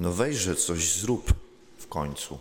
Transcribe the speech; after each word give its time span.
no 0.00 0.12
weźże 0.12 0.56
coś 0.56 0.92
zrób 0.92 1.32
w 1.78 1.88
końcu. 1.88 2.38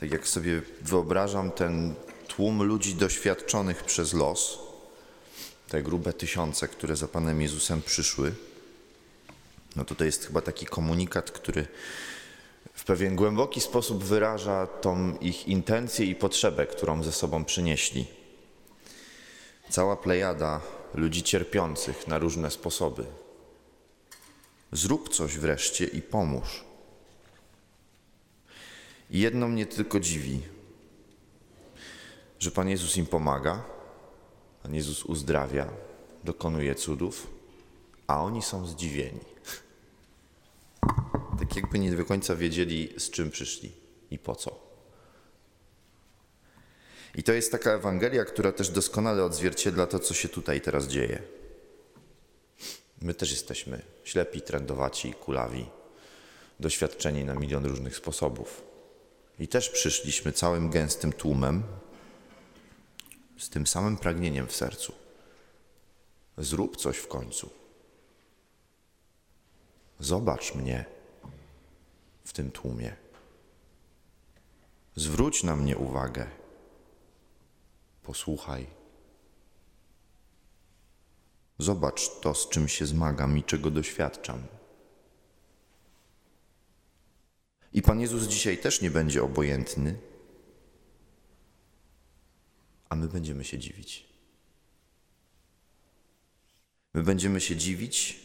Tak 0.00 0.10
jak 0.10 0.28
sobie 0.28 0.62
wyobrażam 0.82 1.50
ten 1.50 1.94
tłum 2.28 2.62
ludzi 2.62 2.94
doświadczonych 2.94 3.84
przez 3.84 4.12
los, 4.12 4.58
te 5.68 5.82
grube 5.82 6.12
tysiące, 6.12 6.68
które 6.68 6.96
za 6.96 7.08
Panem 7.08 7.42
Jezusem 7.42 7.82
przyszły, 7.82 8.34
no 9.76 9.84
to 9.84 9.94
to 9.94 10.04
jest 10.04 10.26
chyba 10.26 10.40
taki 10.40 10.66
komunikat, 10.66 11.30
który 11.30 11.66
w 12.74 12.84
pewien 12.84 13.16
głęboki 13.16 13.60
sposób 13.60 14.04
wyraża 14.04 14.66
tą 14.66 15.16
ich 15.18 15.48
intencję 15.48 16.06
i 16.06 16.14
potrzebę, 16.14 16.66
którą 16.66 17.02
ze 17.02 17.12
sobą 17.12 17.44
przynieśli. 17.44 18.06
Cała 19.70 19.96
plejada 19.96 20.60
ludzi 20.94 21.22
cierpiących 21.22 22.08
na 22.08 22.18
różne 22.18 22.50
sposoby. 22.50 23.06
Zrób 24.72 25.08
coś 25.08 25.38
wreszcie 25.38 25.86
i 25.86 26.02
pomóż. 26.02 26.64
I 29.10 29.20
jedno 29.20 29.48
mnie 29.48 29.66
tylko 29.66 30.00
dziwi, 30.00 30.42
że 32.38 32.50
Pan 32.50 32.68
Jezus 32.68 32.96
im 32.96 33.06
pomaga, 33.06 33.64
Pan 34.62 34.74
Jezus 34.74 35.04
uzdrawia, 35.04 35.68
dokonuje 36.24 36.74
cudów, 36.74 37.26
a 38.06 38.22
oni 38.22 38.42
są 38.42 38.66
zdziwieni. 38.66 39.24
Tak 41.38 41.56
jakby 41.56 41.78
nie 41.78 41.92
do 41.92 42.04
końca 42.04 42.36
wiedzieli, 42.36 42.94
z 42.96 43.10
czym 43.10 43.30
przyszli 43.30 43.72
i 44.10 44.18
po 44.18 44.36
co. 44.36 44.66
I 47.14 47.22
to 47.22 47.32
jest 47.32 47.52
taka 47.52 47.70
Ewangelia, 47.70 48.24
która 48.24 48.52
też 48.52 48.68
doskonale 48.68 49.24
odzwierciedla 49.24 49.86
to, 49.86 49.98
co 49.98 50.14
się 50.14 50.28
tutaj 50.28 50.60
teraz 50.60 50.86
dzieje. 50.86 51.22
My 53.00 53.14
też 53.14 53.30
jesteśmy 53.30 53.82
ślepi, 54.04 54.42
trędowaci, 54.42 55.14
kulawi, 55.14 55.66
doświadczeni 56.60 57.24
na 57.24 57.34
milion 57.34 57.64
różnych 57.64 57.96
sposobów. 57.96 58.62
I 59.38 59.48
też 59.48 59.68
przyszliśmy 59.68 60.32
całym 60.32 60.70
gęstym 60.70 61.12
tłumem 61.12 61.62
z 63.38 63.50
tym 63.50 63.66
samym 63.66 63.96
pragnieniem 63.96 64.46
w 64.46 64.56
sercu. 64.56 64.92
Zrób 66.38 66.76
coś 66.76 66.96
w 66.96 67.08
końcu. 67.08 67.50
Zobacz 70.00 70.54
mnie 70.54 70.84
w 72.24 72.32
tym 72.32 72.50
tłumie. 72.50 72.96
Zwróć 74.96 75.42
na 75.42 75.56
mnie 75.56 75.76
uwagę. 75.76 76.26
Posłuchaj. 78.02 78.75
Zobacz 81.58 82.20
to, 82.20 82.34
z 82.34 82.48
czym 82.48 82.68
się 82.68 82.86
zmagam 82.86 83.38
i 83.38 83.44
czego 83.44 83.70
doświadczam. 83.70 84.46
I 87.72 87.82
Pan 87.82 88.00
Jezus 88.00 88.24
dzisiaj 88.24 88.58
też 88.58 88.80
nie 88.80 88.90
będzie 88.90 89.22
obojętny, 89.22 89.98
a 92.88 92.96
my 92.96 93.08
będziemy 93.08 93.44
się 93.44 93.58
dziwić. 93.58 94.06
My 96.94 97.02
będziemy 97.02 97.40
się 97.40 97.56
dziwić 97.56 98.20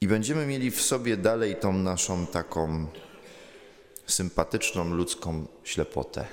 i 0.00 0.08
będziemy 0.08 0.46
mieli 0.46 0.70
w 0.70 0.82
sobie 0.82 1.16
dalej 1.16 1.56
tą 1.56 1.72
naszą 1.72 2.26
taką 2.26 2.86
sympatyczną 4.06 4.94
ludzką 4.94 5.46
ślepotę, 5.64 6.26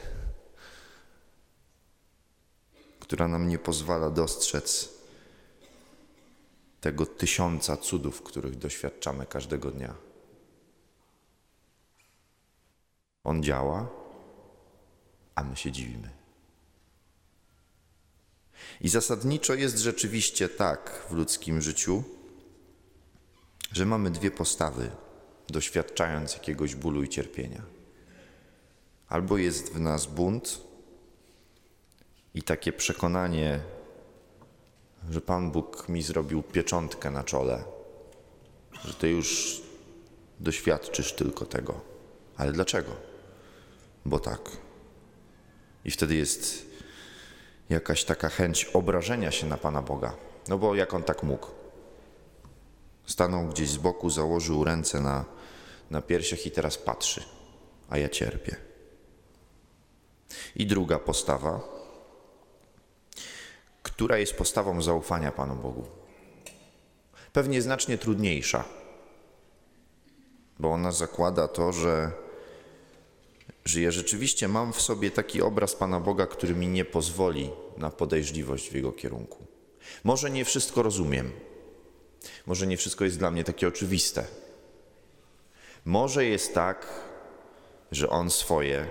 która 2.99 3.27
nam 3.27 3.47
nie 3.47 3.59
pozwala 3.59 4.09
dostrzec 4.09 4.96
tego 6.87 7.05
tysiąca 7.05 7.77
cudów, 7.77 8.21
których 8.21 8.57
doświadczamy 8.57 9.25
każdego 9.25 9.71
dnia. 9.71 9.95
On 13.23 13.43
działa, 13.43 13.89
a 15.35 15.43
my 15.43 15.55
się 15.55 15.71
dziwimy. 15.71 16.09
I 18.81 18.89
zasadniczo 18.89 19.53
jest 19.53 19.77
rzeczywiście 19.77 20.49
tak 20.49 21.05
w 21.09 21.11
ludzkim 21.11 21.61
życiu, 21.61 22.03
że 23.71 23.85
mamy 23.85 24.09
dwie 24.11 24.31
postawy, 24.31 24.91
doświadczając 25.47 26.33
jakiegoś 26.33 26.75
bólu 26.75 27.03
i 27.03 27.09
cierpienia. 27.09 27.61
Albo 29.07 29.37
jest 29.37 29.73
w 29.73 29.79
nas 29.79 30.05
bunt 30.05 30.61
i 32.33 32.43
takie 32.43 32.73
przekonanie, 32.73 33.59
że 35.11 35.21
Pan 35.21 35.51
Bóg 35.51 35.89
mi 35.89 36.01
zrobił 36.01 36.43
pieczątkę 36.43 37.11
na 37.11 37.23
czole, 37.23 37.63
że 38.85 38.93
Ty 38.93 39.09
już 39.09 39.61
doświadczysz 40.39 41.13
tylko 41.13 41.45
tego. 41.45 41.81
Ale 42.37 42.51
dlaczego? 42.51 42.91
Bo 44.05 44.19
tak. 44.19 44.51
I 45.85 45.91
wtedy 45.91 46.15
jest 46.15 46.65
jakaś 47.69 48.03
taka 48.03 48.29
chęć 48.29 48.65
obrażenia 48.65 49.31
się 49.31 49.47
na 49.47 49.57
Pana 49.57 49.81
Boga. 49.81 50.15
No 50.47 50.57
bo 50.57 50.75
jak 50.75 50.93
On 50.93 51.03
tak 51.03 51.23
mógł? 51.23 51.47
Stanął 53.05 53.47
gdzieś 53.47 53.69
z 53.69 53.77
boku, 53.77 54.09
założył 54.09 54.63
ręce 54.63 55.01
na, 55.01 55.25
na 55.91 56.01
piersiach 56.01 56.45
i 56.45 56.51
teraz 56.51 56.77
patrzy, 56.77 57.23
a 57.89 57.97
ja 57.97 58.09
cierpię. 58.09 58.55
I 60.55 60.67
druga 60.67 60.99
postawa, 60.99 61.76
która 63.97 64.17
jest 64.17 64.33
postawą 64.33 64.81
zaufania 64.81 65.31
Panu 65.31 65.55
Bogu. 65.55 65.83
Pewnie 67.33 67.61
znacznie 67.61 67.97
trudniejsza, 67.97 68.63
bo 70.59 70.71
ona 70.71 70.91
zakłada 70.91 71.47
to, 71.47 71.73
że, 71.73 72.11
że 73.65 73.81
ja 73.81 73.91
rzeczywiście 73.91 74.47
mam 74.47 74.73
w 74.73 74.81
sobie 74.81 75.11
taki 75.11 75.41
obraz 75.41 75.75
Pana 75.75 75.99
Boga, 75.99 76.27
który 76.27 76.55
mi 76.55 76.67
nie 76.67 76.85
pozwoli 76.85 77.49
na 77.77 77.89
podejrzliwość 77.89 78.69
w 78.69 78.73
Jego 78.73 78.91
kierunku. 78.91 79.45
Może 80.03 80.29
nie 80.29 80.45
wszystko 80.45 80.81
rozumiem, 80.81 81.31
może 82.45 82.67
nie 82.67 82.77
wszystko 82.77 83.05
jest 83.05 83.19
dla 83.19 83.31
mnie 83.31 83.43
takie 83.43 83.67
oczywiste. 83.67 84.25
Może 85.85 86.25
jest 86.25 86.53
tak, 86.53 86.87
że 87.91 88.09
On 88.09 88.29
swoje, 88.29 88.87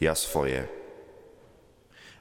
ja 0.00 0.14
swoje, 0.14 0.68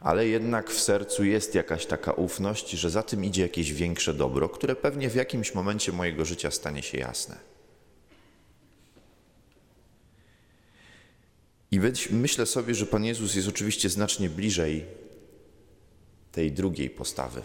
ale 0.04 0.28
jednak 0.28 0.70
w 0.70 0.80
sercu 0.80 1.24
jest 1.24 1.56
jakaś 1.56 1.86
taka 1.86 2.12
ufność, 2.12 2.70
że 2.70 2.90
za 2.90 3.04
tym 3.04 3.26
idzie 3.26 3.42
jakieś 3.42 3.74
większe 3.74 4.14
dobro, 4.14 4.50
które 4.50 4.76
pewnie 4.76 5.10
w 5.10 5.16
jakimś 5.16 5.54
momencie 5.54 5.92
mojego 5.92 6.26
życia 6.26 6.52
stanie 6.52 6.84
się 6.84 6.98
jasne. 6.98 7.36
I 11.72 11.80
myślę 12.12 12.46
sobie, 12.46 12.76
że 12.76 12.86
Pan 12.86 13.06
Jezus 13.06 13.36
jest 13.36 13.48
oczywiście 13.48 13.90
znacznie 13.90 14.30
bliżej 14.30 14.86
tej 16.32 16.52
drugiej 16.52 16.90
postawy. 16.90 17.42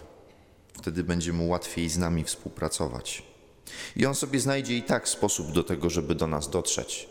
Wtedy 0.73 1.03
będzie 1.03 1.33
mu 1.33 1.49
łatwiej 1.49 1.89
z 1.89 1.97
nami 1.97 2.23
współpracować. 2.23 3.23
I 3.95 4.05
on 4.05 4.15
sobie 4.15 4.39
znajdzie 4.39 4.77
i 4.77 4.83
tak 4.83 5.09
sposób 5.09 5.51
do 5.51 5.63
tego, 5.63 5.89
żeby 5.89 6.15
do 6.15 6.27
nas 6.27 6.49
dotrzeć. 6.49 7.09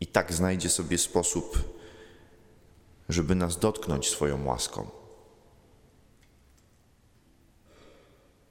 I 0.00 0.06
tak 0.06 0.32
znajdzie 0.32 0.68
sobie 0.70 0.98
sposób, 0.98 1.73
żeby 3.08 3.34
nas 3.34 3.58
dotknąć 3.58 4.08
swoją 4.08 4.44
łaską. 4.44 4.90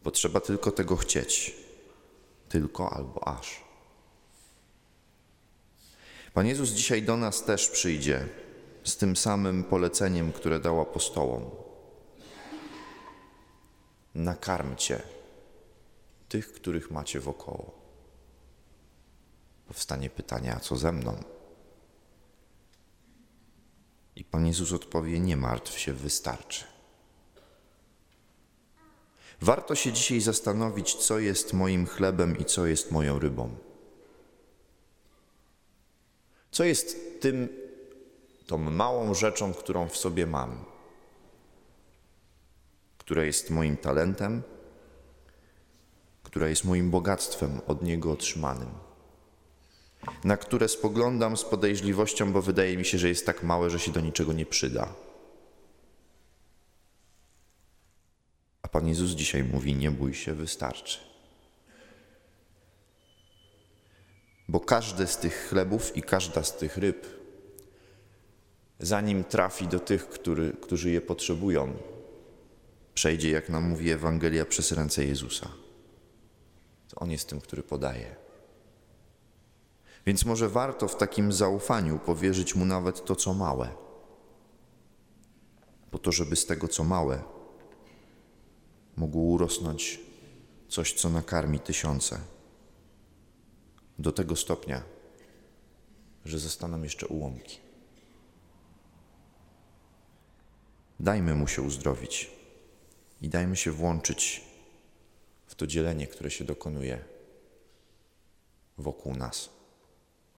Bo 0.04 0.12
trzeba 0.12 0.40
tylko 0.40 0.72
tego 0.72 0.96
chcieć. 0.96 1.56
Tylko 2.50 2.94
albo 2.94 3.28
aż. 3.28 3.64
Pan 6.34 6.48
Jezus 6.48 6.70
dzisiaj 6.70 7.04
do 7.04 7.18
nas 7.18 7.44
też 7.44 7.70
przyjdzie 7.70 8.30
z 8.84 8.98
tym 8.98 9.16
samym 9.16 9.64
poleceniem, 9.64 10.32
które 10.32 10.60
dał 10.60 10.82
apostołom. 10.82 11.50
Nakarmcie 14.16 15.02
tych, 16.30 16.54
których 16.54 16.92
macie 16.92 17.20
wokoło. 17.20 17.72
Powstanie 19.68 20.10
pytanie, 20.10 20.56
a 20.56 20.60
co 20.60 20.76
ze 20.76 20.92
mną? 20.92 21.24
I 24.16 24.22
Pan 24.34 24.48
Jezus 24.48 24.74
odpowie: 24.74 25.20
Nie 25.20 25.38
martw 25.38 25.80
się, 25.80 25.94
wystarczy. 25.94 26.66
Warto 29.42 29.76
się 29.76 29.92
dzisiaj 29.92 30.22
zastanowić, 30.22 30.96
co 30.96 31.20
jest 31.20 31.54
moim 31.54 31.86
chlebem 31.86 32.38
i 32.38 32.46
co 32.46 32.66
jest 32.66 32.92
moją 32.92 33.20
rybą. 33.20 33.56
Co 36.52 36.64
jest 36.64 37.22
tym, 37.22 37.50
tą 38.48 38.58
małą 38.58 39.14
rzeczą, 39.14 39.54
którą 39.54 39.90
w 39.90 39.98
sobie 39.98 40.28
mam, 40.28 40.66
która 42.98 43.24
jest 43.24 43.50
moim 43.50 43.78
talentem, 43.78 44.42
która 46.24 46.48
jest 46.48 46.64
moim 46.64 46.92
bogactwem 46.92 47.62
od 47.68 47.84
Niego 47.84 48.12
otrzymanym, 48.12 48.70
na 50.24 50.38
które 50.38 50.68
spoglądam 50.68 51.38
z 51.38 51.44
podejrzliwością, 51.44 52.34
bo 52.34 52.42
wydaje 52.42 52.78
mi 52.78 52.86
się, 52.86 52.98
że 52.98 53.10
jest 53.10 53.26
tak 53.26 53.44
małe, 53.44 53.70
że 53.70 53.80
się 53.80 53.92
do 53.92 54.02
niczego 54.02 54.34
nie 54.34 54.46
przyda. 54.46 54.94
A 58.62 58.68
Pan 58.68 58.88
Jezus 58.88 59.12
dzisiaj 59.12 59.44
mówi: 59.44 59.76
Nie 59.76 59.92
bój 59.92 60.14
się, 60.14 60.34
wystarczy. 60.34 61.00
Bo 64.48 64.60
każdy 64.60 65.08
z 65.08 65.18
tych 65.18 65.48
chlebów 65.50 65.98
i 65.98 66.02
każda 66.02 66.44
z 66.44 66.58
tych 66.58 66.78
ryb, 66.78 67.08
zanim 68.80 69.24
trafi 69.24 69.68
do 69.68 69.80
tych, 69.80 70.10
który, 70.10 70.54
którzy 70.62 70.92
je 70.92 71.02
potrzebują, 71.02 71.74
przejdzie, 72.94 73.32
jak 73.32 73.50
nam 73.50 73.64
mówi 73.70 73.92
Ewangelia, 73.92 74.46
przez 74.46 74.72
ręce 74.72 75.06
Jezusa. 75.06 75.50
To 76.90 77.00
On 77.00 77.12
jest 77.12 77.30
tym, 77.30 77.42
który 77.42 77.64
podaje. 77.64 78.23
Więc 80.06 80.26
może 80.26 80.50
warto 80.50 80.88
w 80.88 80.98
takim 80.98 81.34
zaufaniu 81.34 82.00
powierzyć 82.00 82.56
Mu 82.56 82.66
nawet 82.66 83.06
to, 83.06 83.16
co 83.16 83.34
małe, 83.34 83.70
po 85.92 86.00
to, 86.00 86.12
żeby 86.12 86.36
z 86.36 86.46
tego, 86.46 86.68
co 86.68 86.84
małe, 86.84 87.24
mogło 88.96 89.22
urosnąć 89.22 90.00
coś, 90.70 90.94
co 90.94 91.10
nakarmi 91.10 91.60
tysiące. 91.60 92.20
Do 94.00 94.12
tego 94.12 94.36
stopnia, 94.36 94.84
że 96.26 96.40
zostaną 96.40 96.84
jeszcze 96.84 97.08
ułomki. 97.08 97.60
Dajmy 101.00 101.36
mu 101.36 101.48
się 101.48 101.62
uzdrowić 101.62 102.32
i 103.22 103.30
dajmy 103.30 103.56
się 103.56 103.72
włączyć 103.72 104.42
w 105.48 105.56
to 105.56 105.68
dzielenie, 105.68 106.08
które 106.08 106.32
się 106.32 106.44
dokonuje 106.44 107.06
wokół 108.78 109.16
nas. 109.16 109.50